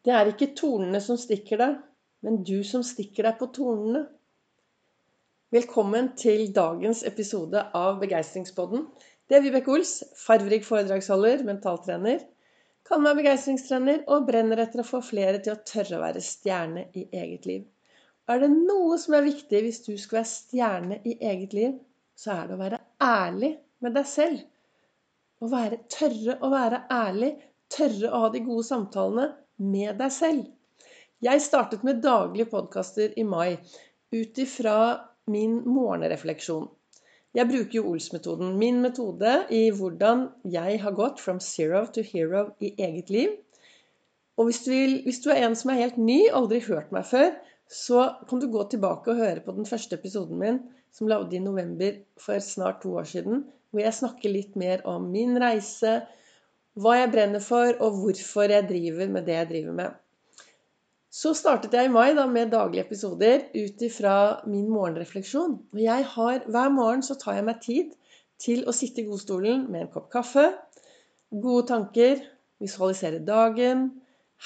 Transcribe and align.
Det 0.00 0.12
er 0.16 0.30
ikke 0.30 0.54
tornene 0.56 0.96
som 1.04 1.18
stikker 1.20 1.58
deg, 1.60 1.72
men 2.24 2.38
du 2.48 2.62
som 2.64 2.80
stikker 2.86 3.26
deg 3.26 3.34
på 3.36 3.50
tornene. 3.52 4.06
Velkommen 5.52 6.14
til 6.16 6.46
dagens 6.56 7.02
episode 7.04 7.66
av 7.76 7.98
Begeistringspodden. 8.00 8.86
Det 9.28 9.36
er 9.36 9.44
Vibeke 9.44 9.74
Ols, 9.74 9.98
farverik 10.16 10.64
foredragsholder, 10.64 11.42
mentaltrener. 11.44 12.22
Kaller 12.88 13.10
meg 13.10 13.20
begeistringstrener 13.20 14.06
og 14.08 14.24
brenner 14.30 14.62
etter 14.64 14.80
å 14.80 14.86
få 14.88 15.02
flere 15.04 15.42
til 15.44 15.52
å 15.52 15.60
tørre 15.68 15.98
å 15.98 16.00
være 16.06 16.24
stjerne 16.24 16.86
i 16.96 17.04
eget 17.20 17.50
liv. 17.50 17.68
Er 18.24 18.40
det 18.40 18.48
noe 18.54 18.96
som 19.02 19.18
er 19.18 19.28
viktig 19.28 19.62
hvis 19.66 19.82
du 19.84 19.92
skal 20.00 20.22
være 20.22 20.30
stjerne 20.32 21.00
i 21.04 21.18
eget 21.18 21.52
liv, 21.58 21.76
så 22.16 22.38
er 22.38 22.48
det 22.48 22.56
å 22.56 22.62
være 22.62 22.80
ærlig 23.04 23.52
med 23.84 23.98
deg 24.00 24.08
selv. 24.08 24.40
Å 25.44 25.52
være, 25.52 25.82
tørre 25.92 26.40
å 26.40 26.52
være 26.56 26.86
ærlig, 26.88 27.34
tørre 27.68 28.08
å 28.08 28.24
ha 28.24 28.32
de 28.32 28.44
gode 28.48 28.64
samtalene 28.72 29.28
med 29.60 30.00
deg 30.00 30.12
selv. 30.14 30.48
Jeg 31.20 31.44
startet 31.44 31.84
med 31.84 32.00
daglige 32.04 32.48
podkaster 32.48 33.12
i 33.20 33.24
mai 33.28 33.60
ut 34.12 34.38
ifra 34.40 34.76
min 35.30 35.60
morgenrefleksjon. 35.68 36.68
Jeg 37.36 37.46
bruker 37.46 37.76
jo 37.76 37.92
Ols-metoden, 37.92 38.56
min 38.58 38.80
metode 38.82 39.36
i 39.54 39.68
hvordan 39.70 40.26
jeg 40.50 40.80
har 40.82 40.96
gått 40.98 41.20
from 41.22 41.38
zero 41.44 41.84
to 41.94 42.02
hero 42.02 42.48
i 42.58 42.72
eget 42.74 43.12
liv. 43.12 43.36
Og 44.40 44.48
hvis 44.48 44.64
du, 44.64 44.70
vil, 44.72 44.96
hvis 45.04 45.20
du 45.22 45.28
er 45.30 45.44
en 45.44 45.54
som 45.54 45.70
er 45.70 45.82
helt 45.84 46.00
ny, 46.00 46.24
aldri 46.32 46.58
hørt 46.64 46.90
meg 46.96 47.06
før, 47.06 47.30
så 47.70 48.08
kan 48.26 48.40
du 48.42 48.48
gå 48.50 48.64
tilbake 48.72 49.12
og 49.12 49.20
høre 49.20 49.44
på 49.44 49.54
den 49.54 49.68
første 49.68 49.94
episoden 50.00 50.40
min 50.40 50.58
som 50.90 51.06
lagde 51.06 51.36
i 51.36 51.42
november 51.44 52.00
for 52.18 52.42
snart 52.42 52.80
to 52.82 52.96
år 52.98 53.06
siden, 53.06 53.44
hvor 53.70 53.84
jeg 53.84 53.94
snakker 53.94 54.32
litt 54.32 54.56
mer 54.58 54.82
om 54.90 55.06
min 55.12 55.36
reise, 55.38 56.00
hva 56.78 56.96
jeg 56.98 57.10
brenner 57.12 57.42
for, 57.42 57.72
og 57.82 57.98
hvorfor 58.02 58.52
jeg 58.52 58.68
driver 58.68 59.10
med 59.10 59.26
det 59.26 59.36
jeg 59.36 59.48
driver 59.50 59.76
med. 59.80 59.98
Så 61.10 61.32
startet 61.34 61.74
jeg 61.74 61.88
i 61.88 61.90
mai 61.90 62.12
da 62.14 62.28
med 62.30 62.52
daglige 62.52 62.84
episoder 62.86 63.48
ut 63.50 63.82
ifra 63.82 64.14
min 64.46 64.68
morgenrefleksjon. 64.70 65.56
Og 65.74 65.80
jeg 65.82 66.06
har, 66.12 66.44
hver 66.46 66.70
morgen 66.70 67.02
så 67.02 67.16
tar 67.18 67.40
jeg 67.40 67.46
meg 67.48 67.58
tid 67.64 67.96
til 68.40 68.62
å 68.62 68.74
sitte 68.74 69.02
i 69.02 69.08
godstolen 69.08 69.66
med 69.72 69.84
en 69.84 69.90
kopp 69.90 70.06
kaffe, 70.12 70.46
gode 71.30 71.66
tanker, 71.72 72.22
visualisere 72.62 73.18
dagen, 73.26 73.88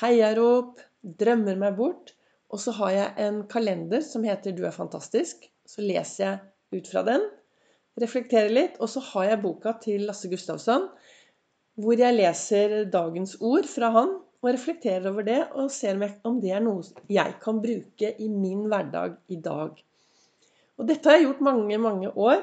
heiarop, 0.00 0.80
drømmer 1.04 1.60
meg 1.60 1.76
bort. 1.76 2.14
Og 2.48 2.62
så 2.62 2.72
har 2.78 2.94
jeg 2.94 3.12
en 3.26 3.42
kalender 3.50 4.00
som 4.00 4.24
heter 4.24 4.52
'Du 4.52 4.64
er 4.64 4.72
fantastisk'. 4.72 5.50
Så 5.66 5.84
leser 5.84 6.24
jeg 6.24 6.80
ut 6.80 6.88
fra 6.88 7.02
den, 7.04 7.22
reflekterer 8.00 8.50
litt, 8.50 8.80
og 8.80 8.88
så 8.88 9.00
har 9.00 9.24
jeg 9.24 9.42
boka 9.42 9.72
til 9.80 10.00
Lasse 10.08 10.28
Gustavsson 10.28 10.88
hvor 11.80 11.98
jeg 11.98 12.14
leser 12.14 12.84
dagens 12.90 13.36
ord 13.42 13.66
fra 13.66 13.90
han 13.94 14.12
og 14.44 14.50
reflekterer 14.52 15.08
over 15.10 15.26
det 15.26 15.40
og 15.56 15.72
ser 15.72 15.98
om 16.28 16.38
det 16.42 16.52
er 16.54 16.62
noe 16.62 16.84
jeg 17.10 17.36
kan 17.42 17.62
bruke 17.64 18.12
i 18.20 18.28
min 18.28 18.66
hverdag 18.70 19.16
i 19.32 19.38
dag. 19.42 19.78
Og 20.78 20.90
dette 20.90 21.08
har 21.08 21.18
jeg 21.18 21.28
gjort 21.28 21.46
mange, 21.46 21.78
mange 21.78 22.10
år. 22.10 22.42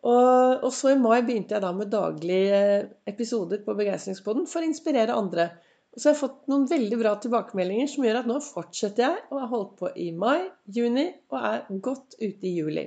Og, 0.00 0.62
og 0.64 0.70
så 0.72 0.94
i 0.94 1.00
mai 1.00 1.20
begynte 1.26 1.56
jeg 1.56 1.64
da 1.64 1.72
med 1.76 1.90
daglige 1.92 2.60
episoder 3.08 3.60
på 3.64 3.74
Begeistringspodden 3.76 4.46
for 4.48 4.62
å 4.62 4.68
inspirere 4.68 5.16
andre. 5.16 5.50
Og 5.90 6.00
så 6.00 6.08
har 6.08 6.14
jeg 6.14 6.22
fått 6.22 6.48
noen 6.48 6.64
veldig 6.70 7.00
bra 7.00 7.12
tilbakemeldinger 7.20 7.90
som 7.90 8.06
gjør 8.06 8.20
at 8.22 8.30
nå 8.30 8.38
fortsetter 8.44 9.04
jeg 9.04 9.26
og 9.28 9.42
har 9.42 9.50
holdt 9.50 9.74
på 9.80 9.90
i 9.98 10.08
mai, 10.16 10.46
juni 10.72 11.08
og 11.32 11.36
er 11.50 11.80
godt 11.84 12.16
ute 12.20 12.48
i 12.48 12.54
juli. 12.54 12.86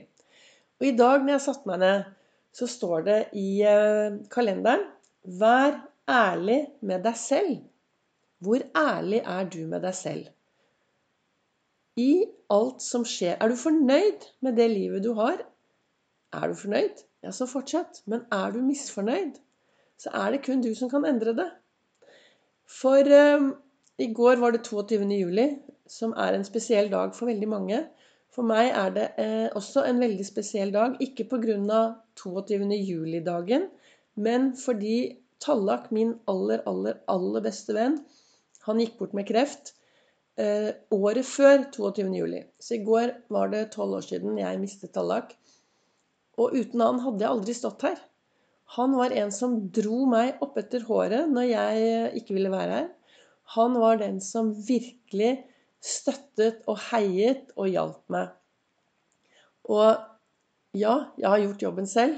Og 0.82 0.90
i 0.90 0.96
dag 0.98 1.22
når 1.22 1.36
jeg 1.36 1.46
satte 1.46 1.70
meg 1.70 1.84
ned, 1.84 2.10
så 2.54 2.70
står 2.70 3.06
det 3.06 3.20
i 3.38 3.48
eh, 3.66 4.18
kalenderen 4.34 4.88
Vær 5.24 5.80
ærlig 6.10 6.68
med 6.82 7.04
deg 7.04 7.16
selv. 7.18 7.58
Hvor 8.44 8.60
ærlig 8.76 9.22
er 9.24 9.50
du 9.50 9.62
med 9.68 9.82
deg 9.86 9.96
selv? 9.96 10.28
I 11.96 12.26
alt 12.52 12.82
som 12.82 13.06
skjer. 13.08 13.38
Er 13.40 13.48
du 13.48 13.56
fornøyd 13.56 14.28
med 14.42 14.58
det 14.58 14.70
livet 14.72 15.04
du 15.04 15.14
har? 15.14 15.40
Er 16.34 16.48
du 16.48 16.56
fornøyd? 16.60 17.04
Ja, 17.24 17.32
så 17.32 17.48
fortsett. 17.48 18.02
Men 18.06 18.26
er 18.32 18.52
du 18.52 18.60
misfornøyd, 18.62 19.38
så 19.98 20.12
er 20.14 20.34
det 20.34 20.44
kun 20.46 20.62
du 20.62 20.74
som 20.76 20.90
kan 20.92 21.06
endre 21.08 21.36
det. 21.38 21.50
For 22.68 23.08
eh, 23.08 23.52
i 24.04 24.10
går 24.14 24.42
var 24.42 24.52
det 24.52 24.64
22. 24.66 25.08
juli, 25.14 25.48
som 25.88 26.16
er 26.18 26.36
en 26.36 26.44
spesiell 26.48 26.92
dag 26.92 27.14
for 27.16 27.32
veldig 27.32 27.50
mange. 27.50 27.84
For 28.34 28.44
meg 28.50 28.72
er 28.74 28.90
det 28.96 29.08
eh, 29.22 29.48
også 29.56 29.86
en 29.88 30.02
veldig 30.02 30.26
spesiell 30.26 30.74
dag. 30.74 30.98
Ikke 31.00 31.30
pga. 31.30 31.84
22. 32.20 32.68
juli-dagen, 32.78 33.64
men 34.16 34.54
fordi 34.58 35.20
Tallak, 35.44 35.90
min 35.92 36.14
aller, 36.32 36.62
aller, 36.70 37.00
aller 37.12 37.44
beste 37.44 37.76
venn, 37.76 37.98
han 38.64 38.80
gikk 38.80 38.96
bort 39.00 39.16
med 39.18 39.28
kreft 39.28 39.74
eh, 40.40 40.72
året 40.94 41.28
før 41.28 41.66
22. 41.74 42.06
juli. 42.16 42.40
Så 42.64 42.78
i 42.78 42.84
går 42.86 43.12
var 43.34 43.52
det 43.52 43.66
tolv 43.74 44.00
år 44.00 44.06
siden 44.08 44.40
jeg 44.40 44.62
mistet 44.62 44.94
Tallak. 44.96 45.34
Og 46.40 46.56
uten 46.56 46.82
han 46.82 47.02
hadde 47.04 47.26
jeg 47.26 47.36
aldri 47.36 47.56
stått 47.58 47.84
her. 47.86 48.00
Han 48.78 48.96
var 48.98 49.14
en 49.14 49.34
som 49.36 49.58
dro 49.76 50.06
meg 50.10 50.40
opp 50.42 50.56
etter 50.62 50.86
håret 50.88 51.30
når 51.30 51.50
jeg 51.50 52.14
ikke 52.22 52.38
ville 52.38 52.54
være 52.54 52.78
her. 52.80 52.88
Han 53.58 53.76
var 53.78 54.00
den 54.00 54.22
som 54.24 54.54
virkelig 54.56 55.36
støttet 55.84 56.64
og 56.72 56.80
heiet 56.90 57.52
og 57.60 57.68
hjalp 57.68 58.00
meg. 58.14 58.32
Og 59.68 60.00
ja, 60.74 60.96
jeg 61.20 61.30
har 61.30 61.44
gjort 61.44 61.66
jobben 61.68 61.90
selv. 61.90 62.18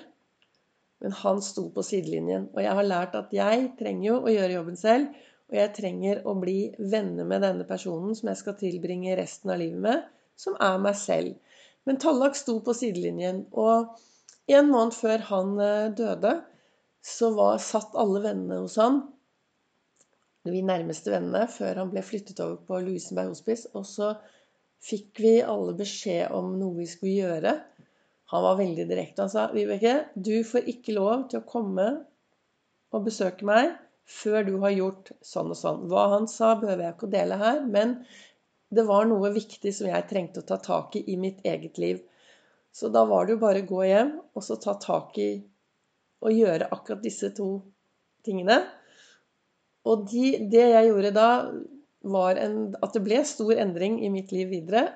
Men 1.04 1.16
han 1.22 1.42
sto 1.44 1.68
på 1.76 1.84
sidelinjen. 1.86 2.50
Og 2.56 2.62
jeg 2.64 2.76
har 2.78 2.88
lært 2.88 3.16
at 3.20 3.34
jeg 3.36 3.72
trenger 3.80 4.08
jo 4.08 4.20
å 4.22 4.34
gjøre 4.34 4.58
jobben 4.58 4.80
selv. 4.80 5.24
Og 5.52 5.58
jeg 5.60 5.74
trenger 5.78 6.24
å 6.26 6.34
bli 6.42 6.60
venner 6.80 7.28
med 7.30 7.44
denne 7.46 7.68
personen 7.70 8.16
som 8.18 8.32
jeg 8.32 8.42
skal 8.42 8.58
tilbringe 8.60 9.18
resten 9.20 9.54
av 9.54 9.60
livet 9.62 9.82
med, 9.84 10.06
som 10.40 10.56
er 10.64 10.80
meg 10.82 10.98
selv. 10.98 11.36
Men 11.86 12.00
Tallak 12.02 12.38
sto 12.40 12.58
på 12.66 12.74
sidelinjen. 12.74 13.44
Og 13.54 13.92
en 14.56 14.72
måned 14.72 14.96
før 14.98 15.26
han 15.30 15.54
eh, 15.62 15.92
døde, 15.98 16.40
så 17.06 17.30
var, 17.38 17.60
satt 17.62 17.94
alle 18.02 18.24
vennene 18.24 18.64
hos 18.64 18.80
han, 18.82 19.04
de 20.46 20.62
nærmeste 20.66 21.10
vennene, 21.14 21.46
før 21.50 21.82
han 21.82 21.92
ble 21.94 22.02
flyttet 22.06 22.42
over 22.42 22.58
på 22.68 22.80
Lovisenberg 22.82 23.32
hospice. 23.34 23.70
Og 23.78 23.86
så 23.90 24.12
fikk 24.86 25.22
vi 25.22 25.36
alle 25.46 25.74
beskjed 25.78 26.34
om 26.34 26.56
noe 26.60 26.80
vi 26.82 26.90
skulle 26.90 27.16
gjøre. 27.26 27.56
Han 28.34 28.44
var 28.44 28.60
veldig 28.60 28.86
direkte. 28.90 29.26
Han 29.26 29.32
sa 29.32 29.48
Vibeke, 29.54 29.96
du 30.16 30.40
får 30.48 30.70
ikke 30.72 30.96
lov 30.98 31.28
til 31.32 31.42
å 31.42 31.48
komme 31.50 31.88
og 32.96 33.06
besøke 33.06 33.46
meg 33.46 33.76
før 34.06 34.46
du 34.46 34.56
har 34.62 34.74
gjort 34.74 35.12
sånn 35.26 35.52
og 35.54 35.60
sånn. 35.60 35.86
Hva 35.90 36.08
han 36.16 36.28
sa, 36.30 36.54
behøver 36.60 36.86
jeg 36.86 36.96
ikke 36.96 37.08
å 37.10 37.16
dele 37.16 37.38
her, 37.42 37.62
men 37.66 38.00
det 38.76 38.86
var 38.88 39.08
noe 39.10 39.32
viktig 39.34 39.72
som 39.74 39.90
jeg 39.90 40.08
trengte 40.10 40.42
å 40.42 40.48
ta 40.48 40.58
tak 40.62 40.98
i 40.98 41.04
i 41.14 41.18
mitt 41.22 41.46
eget 41.46 41.80
liv. 41.82 42.02
Så 42.76 42.90
da 42.92 43.06
var 43.08 43.26
det 43.26 43.36
jo 43.36 43.44
bare 43.44 43.62
å 43.64 43.70
gå 43.70 43.86
hjem 43.88 44.12
og 44.36 44.44
så 44.44 44.58
ta 44.62 44.76
tak 44.82 45.18
i 45.22 45.30
og 46.26 46.34
gjøre 46.34 46.70
akkurat 46.74 47.04
disse 47.04 47.30
to 47.38 47.50
tingene. 48.26 48.58
Og 49.86 50.08
de, 50.10 50.32
det 50.50 50.66
jeg 50.74 50.90
gjorde 50.90 51.14
da, 51.16 51.30
var 52.06 52.40
en, 52.42 52.74
at 52.82 52.94
det 52.96 53.04
ble 53.06 53.22
stor 53.26 53.54
endring 53.62 54.00
i 54.04 54.10
mitt 54.14 54.34
liv 54.34 54.50
videre. 54.52 54.88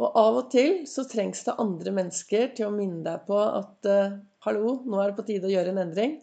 Og 0.00 0.16
av 0.18 0.38
og 0.40 0.46
til 0.50 0.80
så 0.90 1.04
trengs 1.06 1.44
det 1.46 1.54
andre 1.62 1.92
mennesker 1.94 2.48
til 2.56 2.68
å 2.68 2.74
minne 2.74 3.04
deg 3.04 3.26
på 3.28 3.38
at 3.38 3.88
uh, 3.90 4.16
hallo, 4.46 4.80
nå 4.82 4.98
er 5.00 5.12
det 5.12 5.18
på 5.18 5.26
tide 5.28 5.46
å 5.46 5.52
gjøre 5.52 5.74
en 5.74 5.82
endring. 5.84 6.16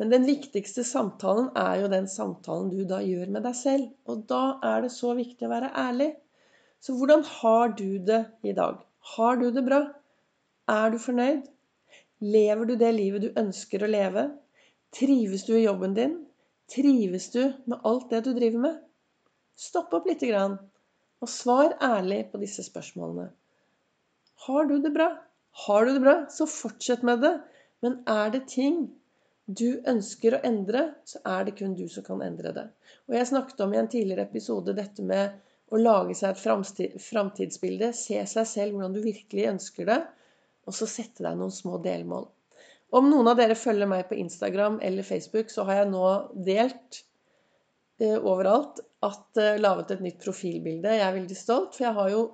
Men 0.00 0.12
den 0.14 0.24
viktigste 0.24 0.84
samtalen 0.86 1.50
er 1.58 1.82
jo 1.82 1.88
den 1.92 2.06
samtalen 2.08 2.70
du 2.72 2.84
da 2.88 3.02
gjør 3.04 3.32
med 3.34 3.44
deg 3.44 3.56
selv. 3.58 3.90
Og 4.08 4.22
da 4.30 4.60
er 4.64 4.86
det 4.86 4.92
så 4.94 5.12
viktig 5.18 5.44
å 5.44 5.50
være 5.52 5.72
ærlig. 5.76 6.14
Så 6.80 6.94
hvordan 6.96 7.26
har 7.28 7.74
du 7.76 7.98
det 8.08 8.22
i 8.46 8.54
dag? 8.56 8.78
Har 9.16 9.36
du 9.36 9.50
det 9.52 9.66
bra? 9.66 9.82
Er 10.70 10.94
du 10.94 10.96
fornøyd? 11.02 11.44
Lever 12.24 12.70
du 12.70 12.74
det 12.80 12.94
livet 12.96 13.26
du 13.26 13.40
ønsker 13.42 13.84
å 13.84 13.90
leve? 13.90 14.28
Trives 14.96 15.44
du 15.48 15.52
i 15.58 15.66
jobben 15.66 15.98
din? 15.98 16.16
Trives 16.70 17.28
du 17.34 17.42
med 17.66 17.84
alt 17.84 18.08
det 18.14 18.22
du 18.24 18.32
driver 18.36 18.64
med? 18.64 18.80
Stopp 19.58 19.92
opp 19.98 20.08
lite 20.08 20.30
grann. 20.30 20.56
Og 21.20 21.28
svar 21.28 21.74
ærlig 21.84 22.22
på 22.32 22.40
disse 22.40 22.64
spørsmålene. 22.64 23.28
Har 24.46 24.68
du 24.70 24.78
det 24.80 24.92
bra? 24.94 25.10
Har 25.66 25.84
du 25.84 25.92
det 25.92 26.02
bra, 26.04 26.14
så 26.32 26.46
fortsett 26.48 27.04
med 27.04 27.20
det. 27.24 27.34
Men 27.84 28.00
er 28.08 28.32
det 28.32 28.46
ting 28.52 28.86
du 29.44 29.82
ønsker 29.90 30.36
å 30.36 30.42
endre, 30.46 30.86
så 31.04 31.20
er 31.26 31.44
det 31.48 31.56
kun 31.58 31.74
du 31.76 31.86
som 31.92 32.06
kan 32.06 32.22
endre 32.24 32.54
det. 32.56 32.66
Og 33.08 33.16
jeg 33.18 33.30
snakket 33.32 33.60
om 33.64 33.74
i 33.74 33.80
en 33.80 33.90
tidligere 33.90 34.28
episode 34.28 34.76
dette 34.76 35.04
med 35.04 35.36
å 35.70 35.80
lage 35.80 36.16
seg 36.16 36.32
et 36.32 37.02
framtidsbilde. 37.04 37.92
Se 37.96 38.22
seg 38.32 38.48
selv 38.48 38.76
hvordan 38.76 38.94
du 38.96 39.02
virkelig 39.04 39.48
ønsker 39.52 39.90
det, 39.90 40.00
og 40.68 40.76
så 40.76 40.88
sette 40.88 41.26
deg 41.26 41.36
noen 41.40 41.52
små 41.54 41.80
delmål. 41.82 42.28
Om 42.96 43.10
noen 43.10 43.30
av 43.30 43.38
dere 43.38 43.58
følger 43.58 43.90
meg 43.90 44.08
på 44.08 44.18
Instagram 44.18 44.80
eller 44.86 45.06
Facebook, 45.06 45.50
så 45.52 45.66
har 45.68 45.82
jeg 45.82 45.92
nå 45.92 46.06
delt 46.48 47.04
Eh, 48.00 48.16
overalt 48.24 48.80
at 49.06 49.40
uh, 49.40 49.56
laget 49.60 49.94
et 49.94 50.04
nytt 50.04 50.20
profilbilde. 50.22 50.92
Jeg 50.96 51.06
er 51.06 51.16
veldig 51.16 51.36
stolt, 51.38 51.74
for 51.76 51.88
jeg 51.88 51.98
har 52.00 52.12
jo 52.16 52.28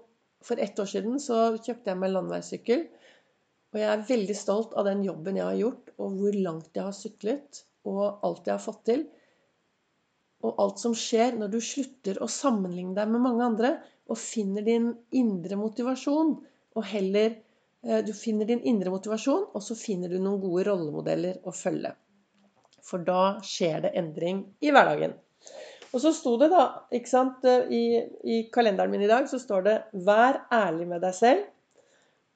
For 0.46 0.60
ett 0.62 0.78
år 0.78 0.86
siden 0.86 1.16
så 1.18 1.56
kjøpte 1.56 1.90
jeg 1.90 1.98
meg 1.98 2.12
landeveissykkel. 2.12 2.82
Og 3.72 3.78
jeg 3.80 3.88
er 3.90 4.02
veldig 4.08 4.34
stolt 4.36 4.74
av 4.78 4.84
den 4.86 5.00
jobben 5.02 5.38
jeg 5.40 5.46
har 5.46 5.56
gjort, 5.58 5.88
og 5.98 6.18
hvor 6.20 6.36
langt 6.38 6.76
jeg 6.76 6.84
har 6.86 6.94
syklet, 6.94 7.62
og 7.88 8.20
alt 8.22 8.46
jeg 8.46 8.54
har 8.54 8.62
fått 8.62 8.84
til. 8.86 9.06
og 10.44 10.60
alt 10.62 10.78
som 10.78 10.92
skjer 10.94 11.34
når 11.40 11.48
du 11.50 11.56
slutter 11.64 12.20
å 12.22 12.28
sammenligne 12.30 12.94
deg 12.94 13.08
med 13.10 13.24
mange 13.24 13.44
andre 13.44 13.70
og 14.06 14.18
finner 14.20 14.62
din 14.62 14.92
indre 15.10 15.56
motivasjon, 15.58 16.36
og 16.76 16.84
heller 16.92 17.32
eh, 17.34 18.02
du 18.06 18.12
finner 18.14 18.46
din 18.46 18.62
indre 18.62 18.92
motivasjon, 18.92 19.48
og 19.50 19.64
så 19.64 19.74
finner 19.74 20.12
du 20.12 20.20
noen 20.20 20.38
gode 20.44 20.66
rollemodeller 20.68 21.40
å 21.42 21.54
følge. 21.56 21.96
For 22.86 23.02
da 23.02 23.40
skjer 23.42 23.88
det 23.88 23.94
endring 23.98 24.44
i 24.62 24.70
hverdagen. 24.70 25.16
Og 25.96 26.02
så 26.02 26.12
sto 26.12 26.34
det, 26.36 26.50
da, 26.52 26.66
ikke 26.92 27.08
sant, 27.08 27.44
i, 27.72 27.96
i 28.28 28.34
kalenderen 28.52 28.92
min 28.92 29.06
i 29.06 29.08
dag, 29.08 29.24
så 29.30 29.38
står 29.40 29.62
det 29.64 29.76
'Vær 30.04 30.42
ærlig 30.52 30.88
med 30.90 31.00
deg 31.00 31.14
selv'. 31.16 31.46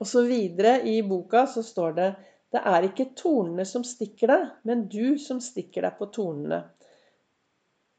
Og 0.00 0.08
så 0.08 0.22
videre 0.24 0.78
i 0.88 1.02
boka 1.04 1.44
så 1.44 1.60
står 1.62 1.92
det 1.98 2.08
'Det 2.52 2.62
er 2.72 2.86
ikke 2.88 3.10
tornene 3.20 3.66
som 3.68 3.84
stikker 3.84 4.32
deg, 4.32 4.48
men 4.64 4.88
du 4.88 5.18
som 5.18 5.40
stikker 5.44 5.84
deg 5.84 5.98
på 5.98 6.08
tornene'. 6.16 6.62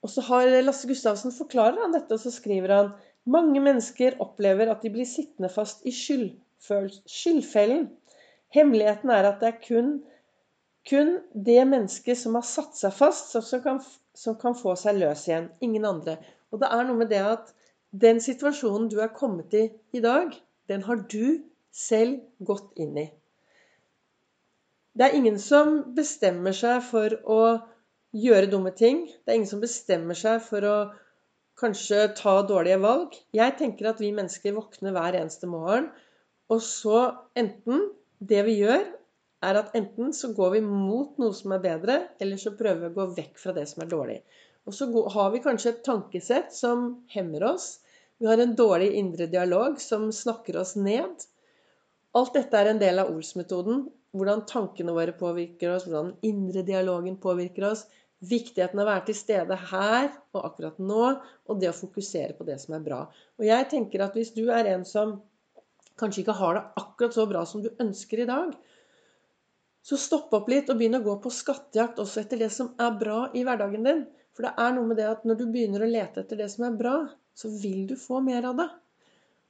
Og 0.01 0.09
så 0.09 0.25
har 0.31 0.49
Lasse 0.65 0.87
Gustavsen 0.89 1.31
forklarer 1.31 1.77
han 1.83 1.93
dette, 1.93 2.17
og 2.17 2.19
så 2.19 2.33
skriver 2.33 2.73
han 2.73 2.91
mange 3.29 3.61
mennesker 3.61 4.17
opplever 4.23 4.71
at 4.71 4.81
de 4.81 4.89
blir 4.89 5.05
sittende 5.05 5.49
fast 5.53 5.85
i 5.85 5.93
skyldfellen. 5.93 7.85
Hemmeligheten 8.49 9.13
er 9.13 9.29
at 9.29 9.39
det 9.43 9.51
er 9.51 9.61
kun, 9.67 9.91
kun 10.89 11.19
det 11.45 11.67
mennesket 11.69 12.17
som 12.17 12.33
har 12.39 12.47
satt 12.49 12.73
seg 12.75 12.97
fast, 12.97 13.29
som 13.37 13.61
kan, 13.61 13.77
som 14.17 14.37
kan 14.39 14.55
få 14.57 14.75
seg 14.79 14.99
løs 14.99 15.25
igjen. 15.27 15.49
Ingen 15.63 15.87
andre. 15.87 16.17
Og 16.51 16.61
det 16.61 16.69
er 16.71 16.85
noe 16.87 16.99
med 16.99 17.11
det 17.13 17.21
at 17.23 17.53
den 17.91 18.21
situasjonen 18.23 18.89
du 18.91 18.99
er 19.03 19.11
kommet 19.15 19.53
i 19.57 19.67
i 19.95 20.03
dag, 20.03 20.31
den 20.71 20.85
har 20.87 21.03
du 21.11 21.43
selv 21.71 22.21
gått 22.39 22.71
inn 22.79 22.97
i. 22.99 23.07
Det 24.95 25.07
er 25.07 25.15
ingen 25.15 25.39
som 25.39 25.77
bestemmer 25.95 26.55
seg 26.55 26.81
for 26.83 27.15
å 27.23 27.41
gjøre 28.11 28.49
dumme 28.51 28.73
ting. 28.75 29.05
Det 29.07 29.31
er 29.31 29.39
ingen 29.39 29.51
som 29.51 29.63
bestemmer 29.63 30.17
seg 30.19 30.41
for 30.43 30.67
å 30.67 30.75
kanskje 31.61 32.09
ta 32.17 32.41
dårlige 32.47 32.81
valg. 32.83 33.15
Jeg 33.35 33.55
tenker 33.59 33.91
at 33.91 34.01
vi 34.03 34.11
mennesker 34.15 34.55
våkner 34.55 34.95
hver 34.95 35.15
eneste 35.21 35.47
morgen, 35.51 35.89
og 36.51 36.63
så 36.63 37.07
enten 37.39 37.89
Det 38.21 38.43
vi 38.45 38.59
gjør, 38.59 38.83
er 39.41 39.57
at 39.57 39.75
enten 39.77 40.13
så 40.13 40.31
går 40.38 40.55
vi 40.55 40.61
mot 40.65 41.17
noe 41.21 41.33
som 41.33 41.53
er 41.55 41.63
bedre, 41.63 41.97
eller 42.21 42.39
så 42.41 42.53
prøver 42.57 42.83
vi 42.83 42.89
å 42.91 42.97
gå 42.99 43.05
vekk 43.17 43.39
fra 43.41 43.53
det 43.57 43.65
som 43.71 43.83
er 43.83 43.89
dårlig. 43.91 44.19
Og 44.69 44.75
så 44.77 44.88
har 45.15 45.31
vi 45.33 45.41
kanskje 45.41 45.71
et 45.73 45.85
tankesett 45.85 46.53
som 46.53 46.91
hemmer 47.13 47.47
oss. 47.53 47.79
Vi 48.21 48.29
har 48.29 48.38
en 48.38 48.53
dårlig 48.55 48.91
indre 48.99 49.25
dialog 49.31 49.79
som 49.81 50.11
snakker 50.13 50.59
oss 50.61 50.75
ned. 50.77 51.25
Alt 52.13 52.35
dette 52.38 52.59
er 52.59 52.69
en 52.69 52.81
del 52.81 53.01
av 53.01 53.09
Ols-metoden. 53.09 53.88
Hvordan 54.13 54.43
tankene 54.45 54.93
våre 54.93 55.15
påvirker 55.17 55.73
oss, 55.73 55.88
hvordan 55.88 56.13
indre 56.27 56.61
dialogen 56.67 57.17
påvirker 57.23 57.65
oss. 57.71 57.88
Viktigheten 58.21 58.77
av 58.77 58.85
å 58.85 58.91
være 58.91 59.07
til 59.07 59.17
stede 59.17 59.57
her 59.71 60.11
og 60.35 60.43
akkurat 60.43 60.77
nå, 60.77 61.05
og 61.49 61.61
det 61.61 61.71
å 61.71 61.77
fokusere 61.79 62.35
på 62.38 62.45
det 62.45 62.59
som 62.61 62.75
er 62.77 62.83
bra. 62.85 62.99
Og 63.41 63.47
jeg 63.47 63.69
tenker 63.71 64.03
at 64.05 64.13
hvis 64.19 64.35
du 64.35 64.43
er 64.53 64.69
en 64.75 64.85
som 64.85 65.15
kanskje 65.97 66.21
ikke 66.21 66.38
har 66.38 66.59
det 66.59 66.67
akkurat 66.83 67.17
så 67.17 67.25
bra 67.29 67.41
som 67.49 67.63
du 67.65 67.71
ønsker 67.81 68.21
i 68.21 68.29
dag, 68.29 68.53
så 69.81 69.97
stopp 69.97 70.33
opp 70.37 70.49
litt 70.51 70.69
og 70.69 70.77
begynn 70.77 70.99
å 70.99 71.05
gå 71.05 71.15
på 71.23 71.31
skattejakt 71.33 71.99
også 72.01 72.21
etter 72.21 72.41
det 72.43 72.51
som 72.53 72.73
er 72.81 72.97
bra 72.99 73.23
i 73.33 73.43
hverdagen 73.45 73.87
din. 73.87 74.03
For 74.35 74.47
det 74.47 74.53
er 74.63 74.75
noe 74.75 74.89
med 74.89 74.99
det 75.01 75.07
at 75.09 75.25
når 75.27 75.39
du 75.39 75.47
begynner 75.51 75.83
å 75.83 75.89
lete 75.89 76.21
etter 76.21 76.39
det 76.39 76.49
som 76.53 76.67
er 76.67 76.77
bra, 76.77 76.95
så 77.35 77.49
vil 77.61 77.87
du 77.89 77.95
få 77.99 78.21
mer 78.23 78.45
av 78.47 78.59
det. 78.61 78.69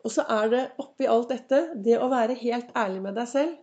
Og 0.01 0.13
så 0.13 0.25
er 0.33 0.47
det 0.53 0.61
oppi 0.81 1.09
alt 1.09 1.29
dette 1.33 1.59
det 1.85 1.99
å 2.01 2.09
være 2.11 2.39
helt 2.39 2.71
ærlig 2.77 3.03
med 3.03 3.19
deg 3.19 3.29
selv. 3.29 3.59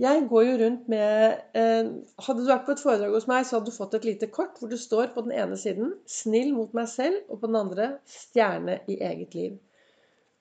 Jeg 0.00 0.22
går 0.30 0.44
jo 0.46 0.52
rundt 0.62 0.86
med 0.88 1.56
eh, 1.60 1.88
Hadde 2.24 2.40
du 2.40 2.48
vært 2.48 2.64
på 2.64 2.72
et 2.72 2.80
foredrag 2.80 3.12
hos 3.12 3.26
meg, 3.28 3.44
så 3.44 3.58
hadde 3.58 3.68
du 3.68 3.76
fått 3.76 3.98
et 3.98 4.06
lite 4.08 4.30
kort 4.32 4.56
hvor 4.56 4.70
det 4.72 4.80
står 4.80 5.12
på 5.12 5.26
den 5.26 5.34
ene 5.36 5.58
siden 5.60 5.92
'Snill 6.08 6.54
mot 6.56 6.72
meg 6.76 6.88
selv', 6.88 7.20
og 7.28 7.42
på 7.42 7.50
den 7.50 7.58
andre 7.60 7.90
'Stjerne 8.08 8.78
i 8.88 8.96
eget 8.96 9.36
liv'. 9.36 9.58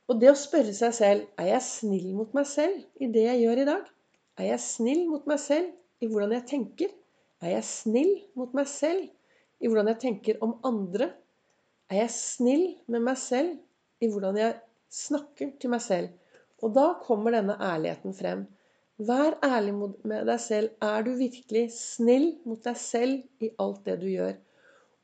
Og 0.09 0.21
det 0.21 0.31
å 0.31 0.39
spørre 0.39 0.73
seg 0.73 0.95
selv 0.95 1.27
er 1.37 1.51
jeg 1.51 1.65
snill 1.67 2.13
mot 2.17 2.31
meg 2.33 2.47
selv 2.49 2.79
i 3.03 3.11
det 3.11 3.27
jeg 3.27 3.43
gjør 3.43 3.61
i 3.61 3.67
dag? 3.67 3.83
Er 4.39 4.53
jeg 4.53 4.63
snill 4.63 5.01
mot 5.09 5.25
meg 5.27 5.39
selv 5.43 5.73
i 5.99 6.07
hvordan 6.07 6.31
jeg 6.37 6.45
tenker? 6.47 6.91
Er 7.43 7.57
jeg 7.57 7.65
snill 7.67 8.13
mot 8.39 8.53
meg 8.55 8.69
selv 8.71 9.07
i 9.59 9.67
hvordan 9.67 9.91
jeg 9.91 9.99
tenker 10.05 10.39
om 10.45 10.53
andre? 10.67 11.09
Er 11.91 12.05
jeg 12.05 12.13
snill 12.15 12.65
med 12.87 13.03
meg 13.03 13.19
selv 13.19 13.57
i 13.99 14.07
hvordan 14.07 14.39
jeg 14.39 14.55
snakker 14.95 15.51
til 15.59 15.73
meg 15.73 15.83
selv? 15.83 16.13
Og 16.63 16.71
da 16.75 16.93
kommer 17.03 17.35
denne 17.35 17.57
ærligheten 17.59 18.15
frem. 18.15 18.45
Vær 18.99 19.37
ærlig 19.43 19.73
med 20.07 20.27
deg 20.27 20.39
selv. 20.43 20.71
Er 20.83 21.03
du 21.03 21.13
virkelig 21.19 21.69
snill 21.75 22.33
mot 22.47 22.63
deg 22.63 22.79
selv 22.79 23.43
i 23.43 23.51
alt 23.63 23.83
det 23.87 23.97
du 24.01 24.07
gjør? 24.11 24.35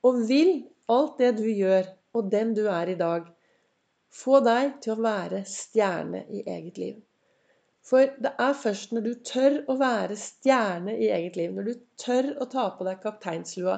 Og 0.08 0.22
vil 0.30 0.54
alt 0.92 1.20
det 1.20 1.32
du 1.40 1.48
gjør, 1.48 1.88
og 2.16 2.32
den 2.32 2.54
du 2.56 2.66
er 2.72 2.92
i 2.92 3.00
dag, 3.00 3.28
få 4.12 4.40
deg 4.44 4.78
til 4.84 4.96
å 4.96 5.04
være 5.04 5.44
stjerne 5.50 6.24
i 6.32 6.44
eget 6.44 6.80
liv? 6.80 7.00
For 7.86 8.10
det 8.22 8.32
er 8.42 8.56
først 8.58 8.96
når 8.96 9.04
du 9.06 9.12
tør 9.28 9.60
å 9.70 9.76
være 9.78 10.18
stjerne 10.18 10.96
i 10.98 11.12
eget 11.14 11.38
liv, 11.38 11.52
når 11.54 11.68
du 11.68 11.74
tør 12.02 12.32
å 12.42 12.48
ta 12.50 12.66
på 12.78 12.88
deg 12.88 13.04
kapteinslua, 13.04 13.78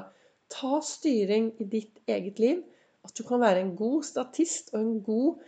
ta 0.54 0.80
styring 0.86 1.50
i 1.60 1.68
ditt 1.68 2.00
eget 2.08 2.40
liv, 2.40 2.62
at 3.04 3.16
du 3.18 3.26
kan 3.28 3.44
være 3.44 3.66
en 3.66 3.74
god 3.80 4.06
statist 4.08 4.72
og 4.74 4.80
en 4.80 4.94
god 5.04 5.42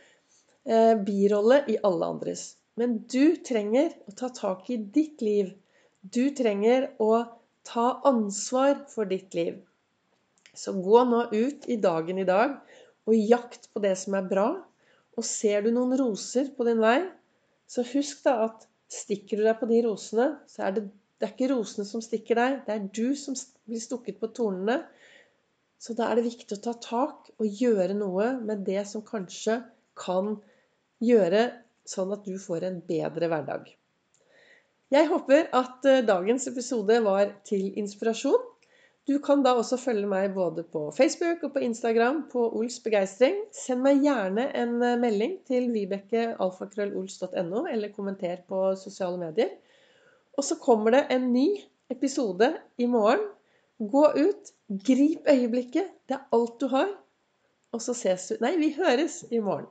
eh, 0.68 0.96
birolle 1.08 1.62
i 1.72 1.78
alle 1.88 2.10
andres. 2.16 2.44
Men 2.80 3.02
du 3.12 3.40
trenger 3.48 3.96
å 4.08 4.16
ta 4.20 4.30
tak 4.36 4.68
i 4.72 4.78
ditt 4.80 5.24
liv. 5.24 5.54
Du 6.04 6.30
trenger 6.36 6.92
å 7.04 7.12
ta 7.68 7.88
ansvar 8.08 8.86
for 8.92 9.08
ditt 9.08 9.36
liv. 9.36 9.60
Så 10.56 10.76
gå 10.80 11.04
nå 11.08 11.26
ut 11.32 11.68
i 11.72 11.80
dagen 11.80 12.20
i 12.20 12.28
dag 12.28 12.58
og 13.08 13.16
jakt 13.16 13.70
på 13.74 13.84
det 13.84 13.96
som 14.00 14.16
er 14.20 14.28
bra. 14.28 14.50
Og 15.20 15.28
ser 15.28 15.66
du 15.66 15.72
noen 15.76 15.98
roser 16.00 16.52
på 16.56 16.68
din 16.68 16.80
vei, 16.80 17.02
så 17.70 17.86
husk 17.92 18.24
da 18.26 18.36
at 18.48 18.66
stikker 18.90 19.40
du 19.40 19.46
deg 19.46 19.60
på 19.60 19.70
de 19.70 19.84
rosene, 19.86 20.30
så 20.50 20.66
er 20.68 20.78
det, 20.78 20.86
det 21.20 21.28
er 21.28 21.34
ikke 21.36 21.52
rosene 21.54 21.86
som 21.86 22.02
stikker 22.02 22.40
deg, 22.40 22.60
det 22.66 22.76
er 22.76 22.88
du 22.90 23.16
som 23.18 23.38
blir 23.70 23.84
stukket 23.84 24.18
på 24.22 24.32
tornene. 24.34 24.82
Så 25.80 25.94
da 25.96 26.10
er 26.10 26.20
det 26.20 26.28
viktig 26.28 26.58
å 26.58 26.64
ta 26.64 26.74
tak 26.84 27.30
og 27.38 27.62
gjøre 27.62 27.96
noe 27.96 28.34
med 28.44 28.66
det 28.68 28.82
som 28.90 29.06
kanskje 29.06 29.62
kan 30.00 30.34
gjøre 31.04 31.46
sånn 31.88 32.12
at 32.16 32.26
du 32.26 32.36
får 32.42 32.66
en 32.68 32.82
bedre 32.86 33.30
hverdag. 33.32 33.70
Jeg 34.90 35.06
håper 35.12 35.52
at 35.54 35.86
eh, 35.86 36.02
dagens 36.06 36.48
episode 36.50 36.96
var 37.06 37.36
til 37.46 37.70
inspirasjon. 37.78 38.42
Du 39.10 39.16
kan 39.26 39.42
da 39.42 39.56
også 39.58 39.80
følge 39.82 40.06
meg 40.06 40.36
både 40.36 40.62
på 40.70 40.84
Facebook 40.94 41.42
og 41.48 41.56
på 41.56 41.64
Instagram 41.66 42.20
på 42.30 42.44
Ols 42.60 42.76
begeistring. 42.84 43.40
Send 43.58 43.82
meg 43.82 44.04
gjerne 44.06 44.44
en 44.54 44.76
eh, 44.86 45.00
melding 45.02 45.40
til 45.50 45.72
vibekkealfakrøllols.no, 45.74 47.64
eller 47.72 47.96
kommenter 47.96 48.44
på 48.46 48.60
sosiale 48.78 49.18
medier. 49.18 49.56
Og 50.38 50.46
så 50.46 50.60
kommer 50.62 50.94
det 50.94 51.08
en 51.16 51.26
ny 51.34 51.48
episode 51.90 52.52
i 52.78 52.86
morgen. 52.86 53.26
Gå 53.82 54.06
ut, 54.20 54.54
grip 54.86 55.26
øyeblikket. 55.26 55.90
Det 56.06 56.20
er 56.20 56.30
alt 56.38 56.62
du 56.62 56.70
har. 56.70 56.94
Og 57.74 57.82
så 57.82 57.98
ses 57.98 58.30
du 58.30 58.46
Nei, 58.46 58.54
vi 58.62 58.76
høres 58.78 59.24
i 59.32 59.42
morgen. 59.42 59.66